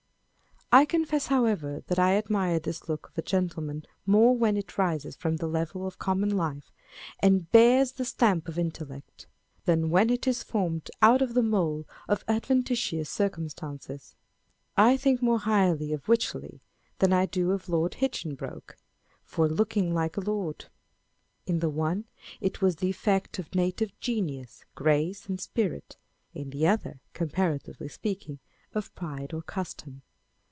[0.73, 4.77] I confess, however, that I admire this look of a gentle man more when it
[4.77, 6.71] rises from the level of common life,
[7.19, 9.27] and bears the stamp of intellect,
[9.65, 14.15] than when it is formed out of the mould of adventitious circumstances.
[14.77, 16.61] I think more highly of Wycherley
[16.99, 18.77] than I do of Lord Hinchin broke,
[19.25, 20.67] for looking like a lord.
[21.45, 22.05] In the one
[22.39, 25.97] it was the effect of native genius, grace, and spirit;
[26.33, 28.39] in the other, comparatively speaking,
[28.73, 30.03] of pride or custom.